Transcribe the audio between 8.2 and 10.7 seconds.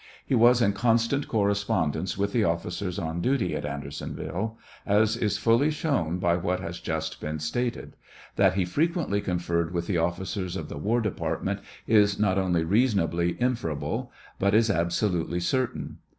That he frequently conferred with the offi cers of